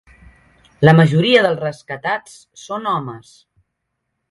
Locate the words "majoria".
0.99-1.43